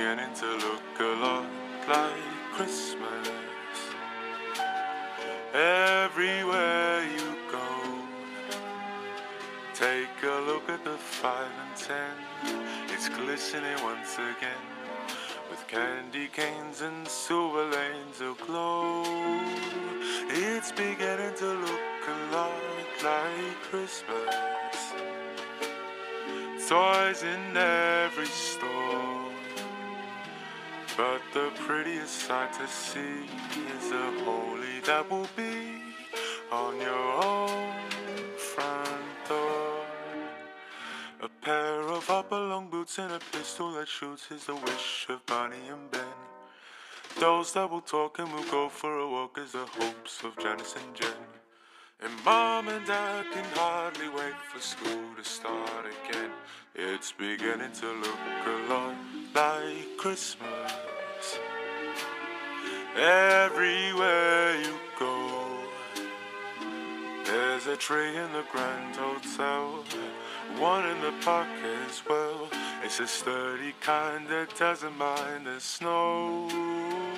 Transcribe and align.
beginning 0.00 0.32
to 0.32 0.49
Those 47.50 47.62
that 47.62 47.70
will 47.70 47.80
talk 47.80 48.20
and 48.20 48.32
we'll 48.32 48.48
go 48.48 48.68
for 48.68 48.98
a 48.98 49.10
walk 49.10 49.36
is 49.36 49.50
the 49.50 49.66
hopes 49.66 50.22
of 50.22 50.38
Janice 50.38 50.76
and 50.76 50.94
Jen. 50.94 51.10
And 52.00 52.12
mom 52.24 52.68
and 52.68 52.86
dad 52.86 53.26
can 53.32 53.44
hardly 53.54 54.08
wait 54.08 54.34
for 54.52 54.60
school 54.60 55.02
to 55.16 55.24
start 55.24 55.84
again. 55.84 56.30
It's 56.76 57.10
beginning 57.10 57.72
to 57.80 57.86
look 57.86 58.46
a 58.46 58.72
lot 58.72 58.94
like 59.34 59.96
Christmas. 59.96 61.38
Everywhere 62.96 64.54
you 64.60 64.74
go, 64.96 65.58
there's 67.24 67.66
a 67.66 67.76
tree 67.76 68.16
in 68.16 68.32
the 68.32 68.44
Grand 68.52 68.94
Hotel, 68.94 69.82
one 70.56 70.86
in 70.86 71.00
the 71.00 71.14
park 71.24 71.48
as 71.88 72.00
well. 72.08 72.48
It's 72.84 73.00
a 73.00 73.08
sturdy 73.08 73.74
kind 73.80 74.28
that 74.28 74.56
doesn't 74.56 74.96
mind 74.96 75.46
the 75.46 75.58
snow. 75.58 77.09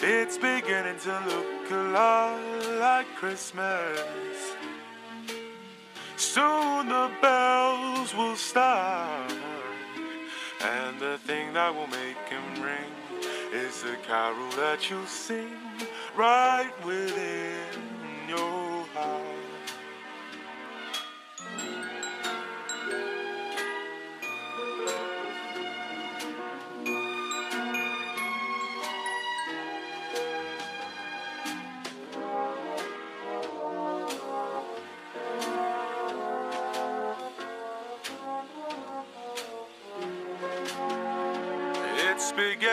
It's 0.00 0.38
beginning 0.38 0.96
to 1.00 1.22
look 1.26 1.70
a 1.72 1.74
lot 1.74 2.78
like 2.78 3.06
Christmas. 3.16 3.98
Soon 6.16 6.88
the 6.88 7.10
bells 7.20 8.14
will 8.14 8.36
start, 8.36 9.32
and 10.60 11.00
the 11.00 11.18
thing 11.18 11.52
that 11.54 11.74
will 11.74 11.88
make 11.88 12.16
him 12.28 12.62
ring 12.62 12.92
is 13.52 13.82
the 13.82 13.96
carol 14.06 14.50
that 14.50 14.88
you 14.88 15.04
sing 15.06 15.58
right 16.16 16.70
within 16.84 17.47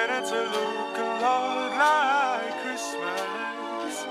Beginning 0.06 0.30
to 0.30 0.38
look 0.38 0.98
a 0.98 1.20
lot 1.20 1.72
like 1.82 2.56
Christmas. 2.62 4.06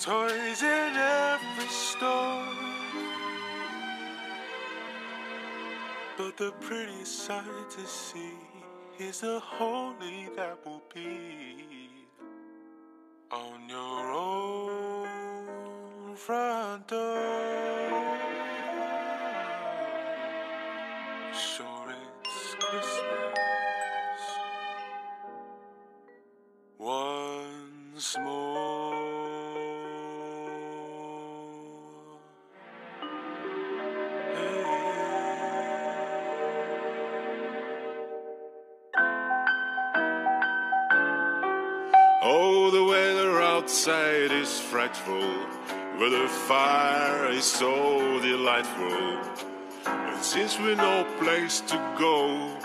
Toys 0.00 0.62
in 0.62 0.96
every 0.96 1.68
store. 1.68 2.42
But 6.16 6.36
the 6.36 6.50
prettiest 6.60 7.26
sight 7.26 7.70
to 7.70 7.86
see 7.86 8.34
is 8.98 9.20
the 9.20 9.38
holy 9.38 10.28
that 10.34 10.58
will 10.66 10.82
be 10.92 11.90
on 13.30 13.68
your 13.68 14.10
own 14.10 15.06
front 16.16 16.88
door. 16.88 18.18
Sure, 21.32 21.94
it's 22.24 22.54
Christmas 22.54 23.17
once 28.16 28.24
more. 28.24 28.94
Oh, 42.20 42.70
the 42.70 42.84
weather 42.84 43.40
outside 43.42 44.30
is 44.30 44.60
frightful, 44.60 45.20
but 45.98 46.10
the 46.10 46.28
fire 46.28 47.30
is 47.30 47.44
so 47.44 48.20
delightful. 48.20 49.18
And 49.86 50.22
since 50.22 50.58
we've 50.58 50.76
no 50.76 51.04
place 51.18 51.60
to 51.62 51.76
go, 51.98 52.56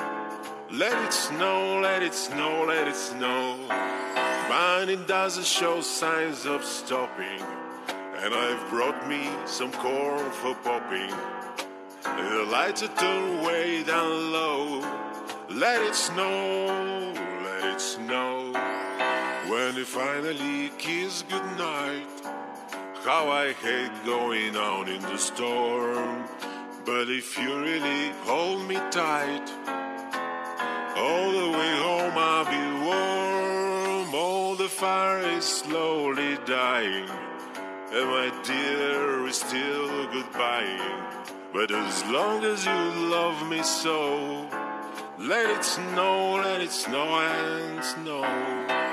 let 0.72 1.02
it 1.04 1.14
snow, 1.14 1.80
let 1.82 2.04
it 2.04 2.14
snow, 2.14 2.66
let 2.68 2.88
it 2.88 2.96
snow. 2.96 4.03
It 4.94 5.08
doesn't 5.08 5.46
show 5.46 5.82
signs 5.82 6.46
of 6.46 6.64
stopping, 6.64 7.42
and 8.18 8.32
I've 8.32 8.70
brought 8.70 9.08
me 9.10 9.28
some 9.48 9.72
corn 9.72 10.30
for 10.32 10.54
popping. 10.56 11.10
The 12.04 12.46
lights 12.52 12.84
are 12.84 12.96
turned 12.96 13.44
way 13.44 13.84
down 13.84 14.32
low. 14.32 14.82
Let 15.50 15.82
it 15.82 15.96
snow, 15.96 17.14
let 17.44 17.74
it 17.74 17.82
snow. 17.82 18.52
When 19.50 19.74
they 19.74 19.84
finally 19.84 20.72
kiss 20.78 21.24
goodnight, 21.24 22.06
how 23.04 23.32
I 23.32 23.54
hate 23.54 23.92
going 24.06 24.56
out 24.56 24.90
in 24.90 25.02
the 25.02 25.18
storm. 25.18 26.26
But 26.86 27.10
if 27.10 27.36
you 27.38 27.60
really 27.60 28.12
hold 28.26 28.68
me 28.68 28.76
tight, 28.92 29.50
all 30.96 31.32
the 31.32 31.50
way 31.58 31.74
home 31.82 32.14
I'll 32.16 32.46
be 32.46 32.83
fire 34.84 35.20
is 35.38 35.46
slowly 35.46 36.38
dying, 36.46 37.08
and 37.94 38.06
my 38.16 38.30
dear 38.44 39.26
is 39.26 39.38
still 39.38 40.08
goodbying. 40.12 41.00
But 41.54 41.72
as 41.72 42.04
long 42.16 42.44
as 42.44 42.66
you 42.66 42.82
love 43.16 43.48
me 43.50 43.64
so, 43.64 44.46
let 45.18 45.46
it 45.56 45.64
snow, 45.64 46.36
let 46.44 46.60
it 46.60 46.72
snow 46.72 47.08
and 47.18 47.82
snow. 47.82 48.93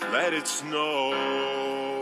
let 0.00 0.32
it 0.32 0.46
snow. 0.46 1.95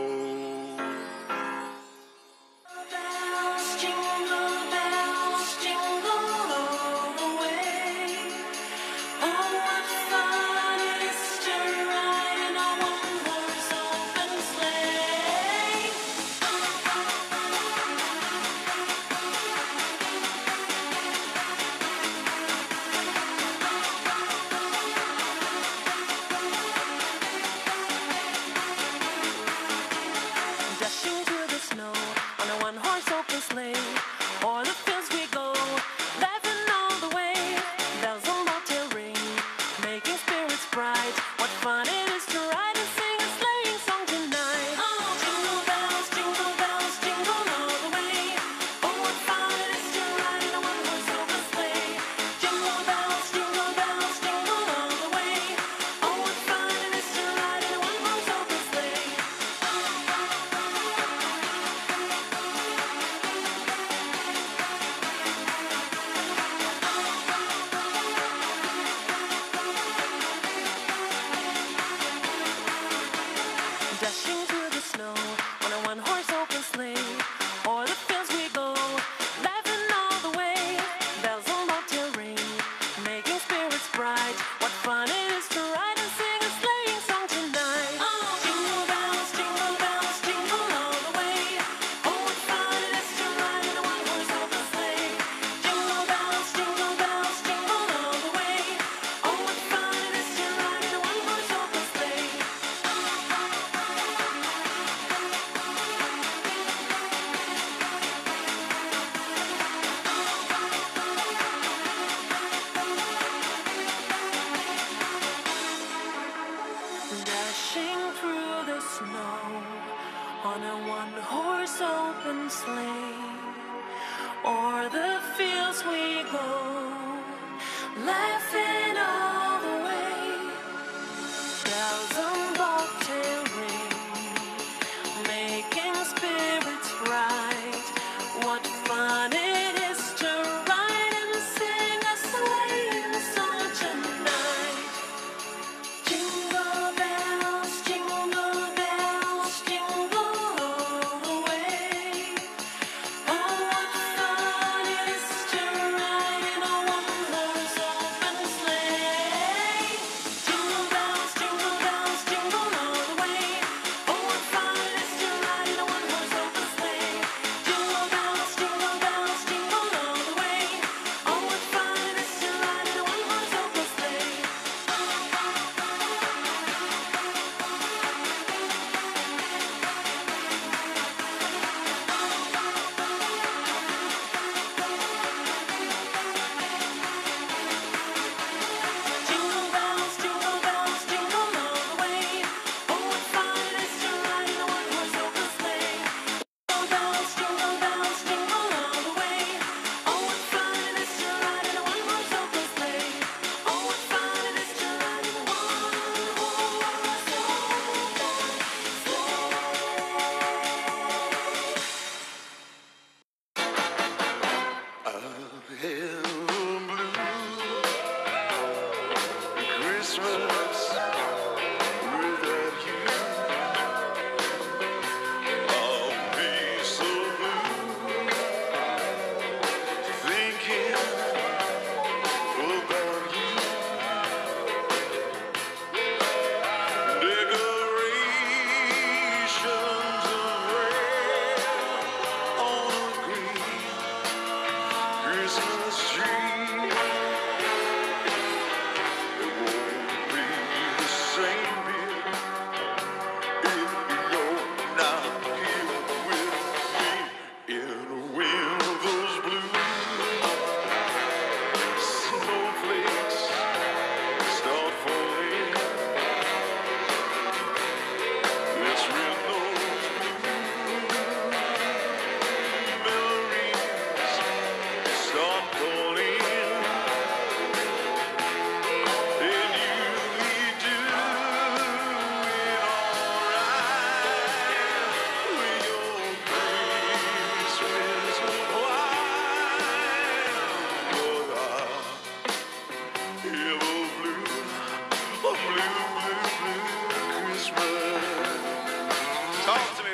talk 299.65 299.97
to 299.97 300.03
me. 300.03 300.04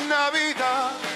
Navidad. 0.00 1.11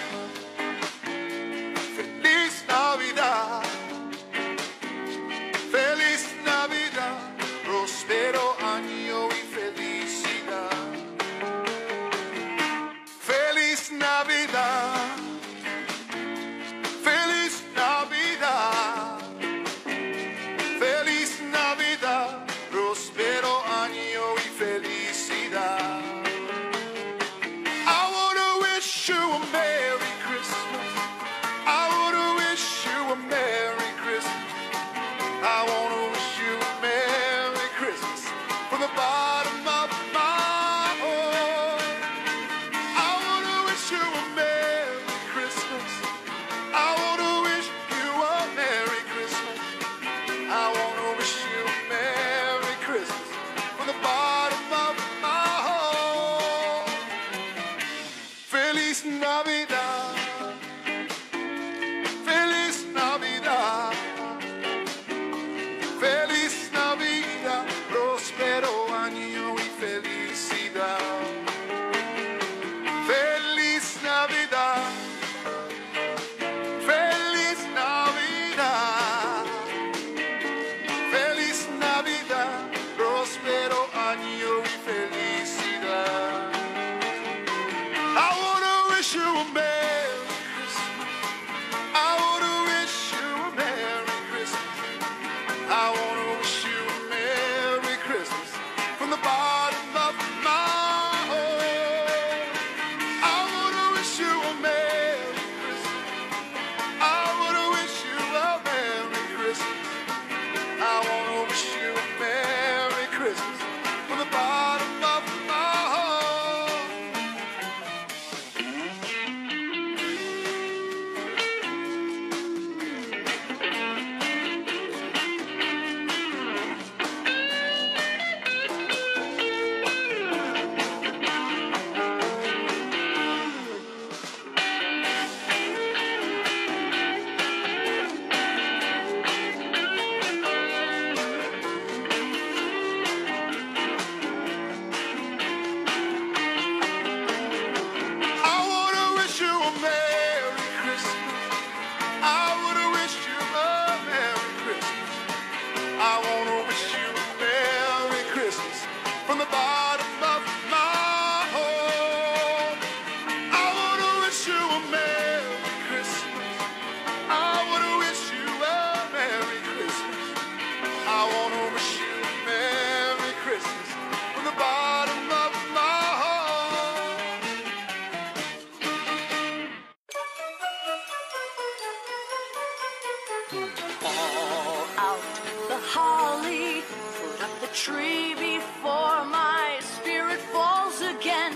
Call 183.49 184.87
out 184.99 185.23
the 185.69 185.79
holly, 185.79 186.83
put 187.15 187.43
up 187.45 187.61
the 187.61 187.69
tree 187.69 188.35
before 188.35 189.25
my 189.25 189.79
spirit 189.81 190.41
falls 190.51 191.01
again. 191.01 191.53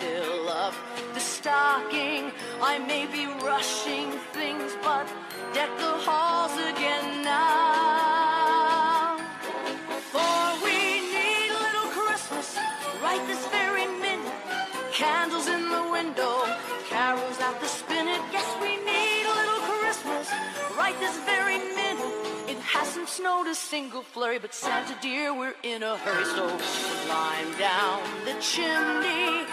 Fill 0.00 0.48
up 0.48 0.74
the 1.14 1.20
stocking, 1.20 2.32
I 2.60 2.80
may 2.80 3.06
be 3.06 3.26
rushing 3.44 4.10
things, 4.32 4.72
but 4.82 5.06
deck 5.54 5.70
the 5.78 5.94
halls 6.02 6.58
again 6.58 7.22
now. 7.22 9.18
For 10.10 10.64
we 10.64 11.06
need 11.06 11.50
little 11.52 11.88
Christmas 12.02 12.56
right 13.00 13.24
this 13.28 13.46
very 13.46 13.86
minute. 13.86 14.32
Candles 14.92 15.46
in 15.46 15.70
the 15.70 15.84
window, 15.88 16.51
right 20.82 20.98
this 20.98 21.16
very 21.34 21.58
minute. 21.80 22.12
It 22.52 22.58
hasn't 22.58 23.08
snowed 23.08 23.46
a 23.46 23.54
single 23.54 24.02
flurry, 24.02 24.40
but 24.40 24.52
Santa 24.52 24.96
dear, 25.00 25.32
we're 25.32 25.54
in 25.62 25.80
a 25.84 25.96
hurry. 26.04 26.24
So 26.24 26.44
climb 27.06 27.50
down 27.56 27.98
the 28.24 28.34
chimney, 28.50 29.46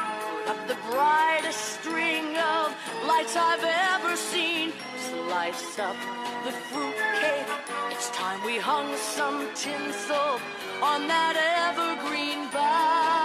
up 0.52 0.60
the 0.68 0.80
brightest 0.90 1.62
string 1.76 2.28
of 2.56 2.66
lights 3.06 3.36
I've 3.38 3.68
ever 3.94 4.16
seen. 4.16 4.74
Slice 5.10 5.78
up 5.78 6.00
the 6.46 6.54
fruitcake. 6.70 7.50
It's 7.92 8.10
time 8.10 8.40
we 8.44 8.58
hung 8.58 8.90
some 8.98 9.38
tinsel 9.54 10.30
on 10.82 11.00
that 11.14 11.36
evergreen 11.68 12.50
bough. 12.52 13.19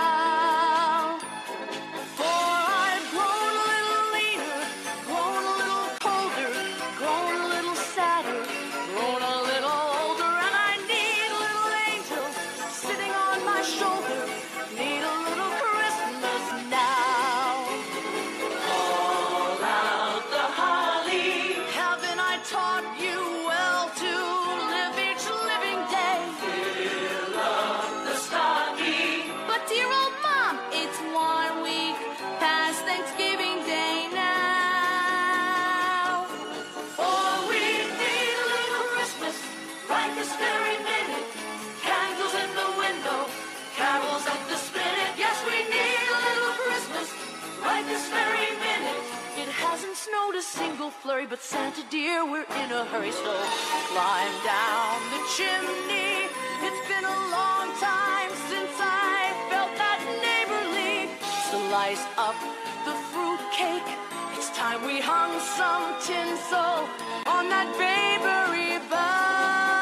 This 48.04 48.12
very 48.12 48.50
minute. 48.58 49.04
It 49.36 49.48
hasn't 49.48 49.96
snowed 49.96 50.34
a 50.34 50.42
single 50.42 50.90
flurry, 50.90 51.26
but 51.26 51.40
Santa 51.40 51.82
dear, 51.90 52.24
we're 52.24 52.48
in 52.62 52.72
a 52.72 52.84
hurry. 52.86 53.12
So 53.12 53.32
climb 53.92 54.34
down 54.44 54.96
the 55.14 55.22
chimney. 55.36 56.28
It's 56.66 56.82
been 56.88 57.04
a 57.04 57.18
long 57.36 57.66
time 57.80 58.30
since 58.50 58.74
I 58.80 59.32
felt 59.50 59.72
that 59.82 60.00
neighborly. 60.26 61.10
Slice 61.50 62.04
up 62.16 62.36
the 62.84 62.94
fruitcake. 63.10 63.90
It's 64.36 64.50
time 64.56 64.84
we 64.84 65.00
hung 65.00 65.32
some 65.58 65.84
tinsel 66.04 66.88
on 67.26 67.48
that 67.48 67.68
babery 67.78 68.78
bough. 68.90 69.73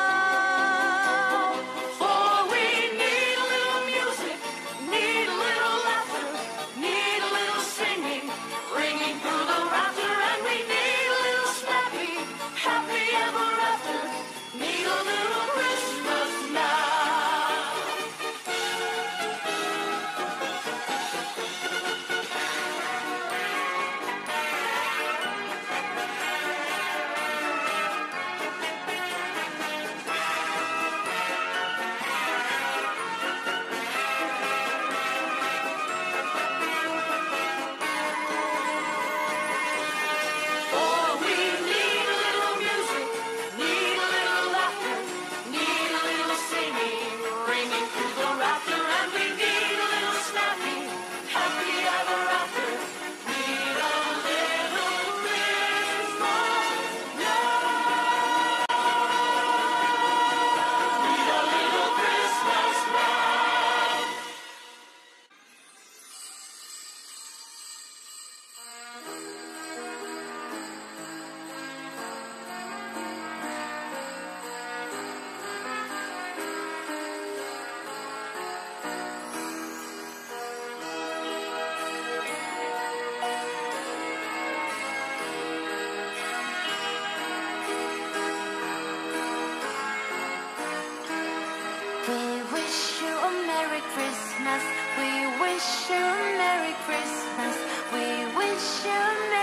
Wish 95.41 95.91
you 95.91 95.97
a 95.97 96.37
Merry 96.39 96.75
Christmas. 96.85 97.57
We 97.93 98.25
wish 98.37 98.85
you 98.85 98.91
a 98.91 99.31
Merry 99.31 99.42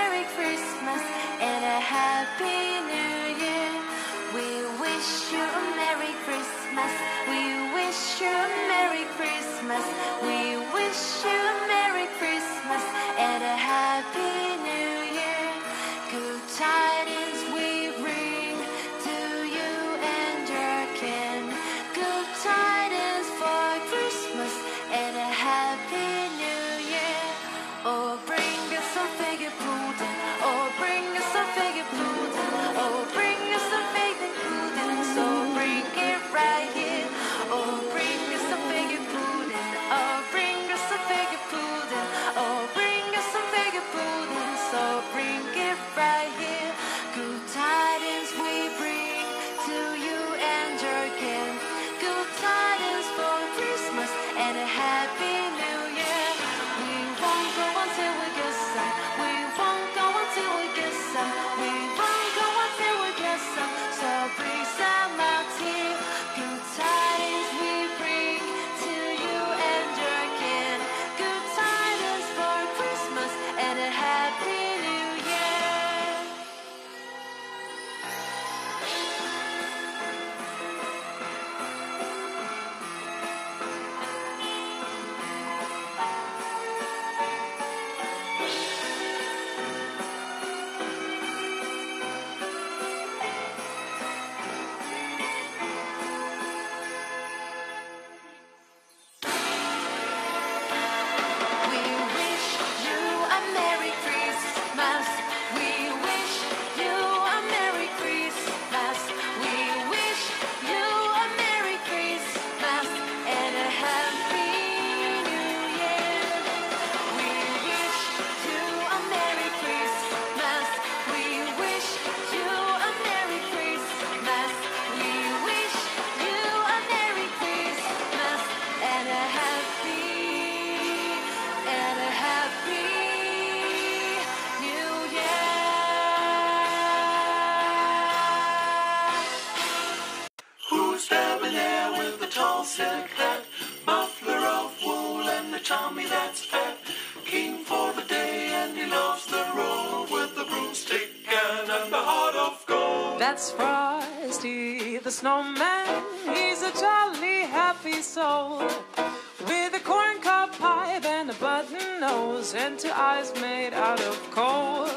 nose 162.09 162.53
and 162.55 162.79
two 162.79 162.91
eyes 162.93 163.29
made 163.41 163.73
out 163.73 164.01
of 164.09 164.15
coal. 164.31 164.87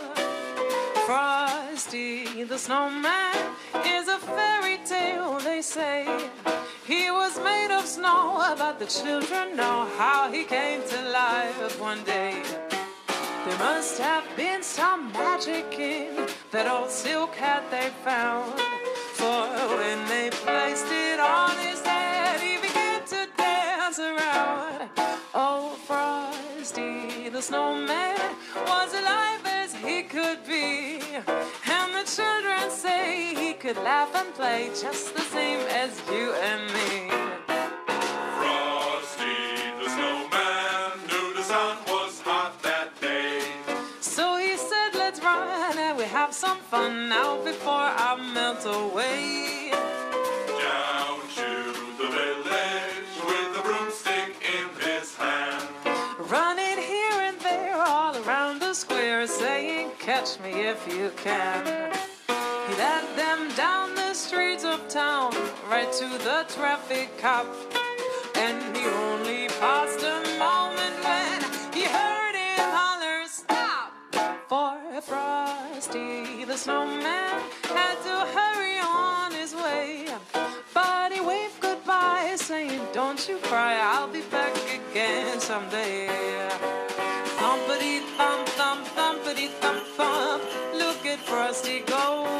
Frosty 1.06 2.44
the 2.44 2.58
snowman 2.58 3.36
is 3.96 4.08
a 4.08 4.18
fairy 4.18 4.78
tale, 4.94 5.38
they 5.48 5.62
say. 5.62 5.98
He 6.92 7.02
was 7.10 7.32
made 7.50 7.70
of 7.78 7.84
snow, 7.86 8.22
but 8.62 8.78
the 8.78 8.86
children 8.86 9.56
know 9.60 9.78
how 10.00 10.20
he 10.34 10.42
came 10.44 10.80
to 10.92 10.98
life 11.22 11.80
one 11.90 12.02
day. 12.04 12.34
There 13.44 13.60
must 13.68 13.98
have 13.98 14.26
been 14.36 14.62
some 14.62 15.00
magic 15.12 15.68
in 15.78 16.28
that 16.52 16.66
old 16.74 16.90
silk 16.90 17.34
hat 17.34 17.62
they 17.70 17.88
found. 18.08 18.52
For 19.18 19.42
when 19.80 19.98
they 20.12 20.30
the 27.42 27.46
snowman 27.46 28.36
was 28.66 28.94
alive 28.94 29.40
as 29.46 29.74
he 29.74 30.04
could 30.04 30.38
be. 30.46 31.00
And 31.76 31.88
the 31.92 32.04
children 32.06 32.70
say 32.70 33.34
he 33.34 33.52
could 33.54 33.76
laugh 33.78 34.14
and 34.14 34.32
play 34.34 34.70
just 34.80 35.12
the 35.14 35.22
same 35.22 35.66
as 35.68 36.00
you 36.08 36.32
and 36.34 36.62
me. 36.72 37.10
Frosty 38.38 39.34
the 39.80 39.88
snowman 39.90 40.92
knew 41.08 41.34
the 41.34 41.42
sun 41.42 41.78
was 41.88 42.20
hot 42.20 42.62
that 42.62 42.88
day. 43.00 43.42
So 44.00 44.36
he 44.36 44.56
said, 44.56 44.90
let's 44.94 45.20
run 45.20 45.76
and 45.76 45.98
we 45.98 46.04
have 46.04 46.32
some 46.32 46.58
fun 46.58 47.08
now 47.08 47.42
before 47.42 47.88
I 48.06 48.10
melt 48.34 48.64
away. 48.66 49.71
Catch 60.22 60.38
me 60.38 60.52
if 60.68 60.86
you 60.86 61.10
can. 61.16 61.92
He 62.28 62.74
led 62.76 63.16
them 63.16 63.48
down 63.56 63.92
the 63.96 64.14
streets 64.14 64.62
of 64.62 64.86
town, 64.86 65.34
right 65.68 65.92
to 65.94 66.06
the 66.18 66.46
traffic 66.48 67.10
cop. 67.18 67.44
And 68.36 68.76
he 68.76 68.84
only 68.84 69.48
paused 69.58 70.04
a 70.04 70.22
moment 70.38 70.94
when 71.02 71.42
he 71.74 71.82
heard 71.82 72.36
him 72.36 72.68
holler, 72.70 73.26
Stop! 73.26 73.90
For 74.48 75.00
Frosty 75.00 76.44
the 76.44 76.56
snowman 76.56 77.42
had 77.64 77.96
to 78.06 78.16
hurry 78.36 78.78
on 78.78 79.32
his 79.32 79.56
way. 79.56 80.06
But 80.72 81.10
he 81.10 81.20
waved 81.20 81.60
goodbye, 81.60 82.34
saying, 82.36 82.80
Don't 82.92 83.28
you 83.28 83.38
cry, 83.38 83.74
I'll 83.76 84.06
be 84.06 84.22
back 84.30 84.54
again 84.70 85.40
someday. 85.40 86.21
Frosty 91.16 91.80
go. 91.80 92.31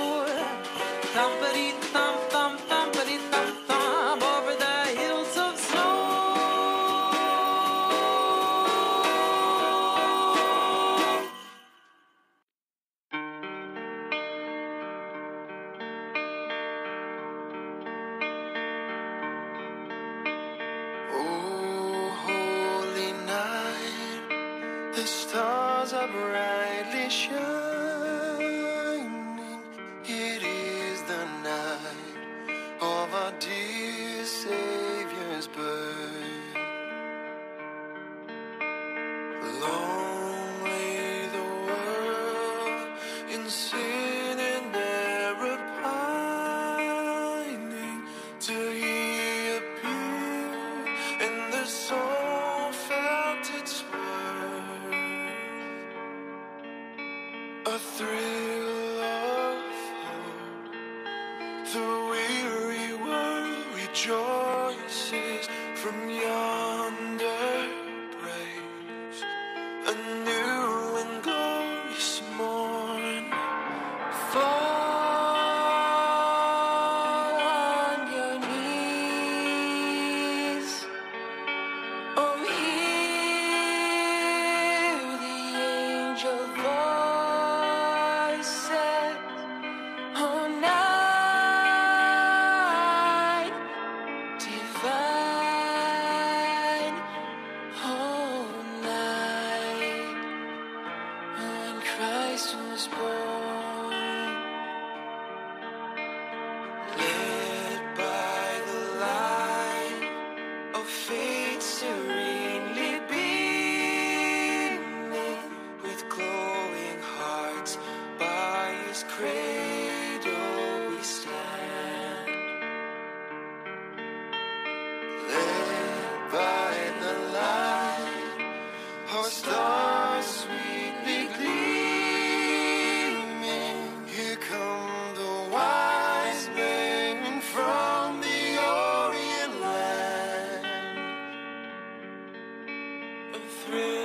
through. 143.73 144.02